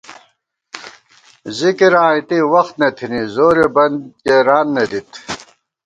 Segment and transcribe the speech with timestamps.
[1.57, 5.09] ذِکراں اِتے وخت نہ تھنی، زورے بندکېران نہ دِت